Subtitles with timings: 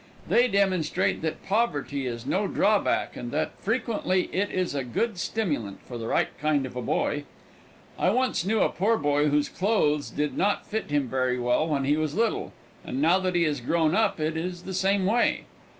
[0.27, 5.79] They demonstrate that poverty is no drawback, and that frequently it is a good stimulant
[5.83, 7.25] for the right kind of a boy.
[7.99, 11.83] I once knew a poor boy whose clothes did not fit him very well when
[11.83, 12.51] he was little,
[12.83, 15.43] and now that he is grown up it is the same way.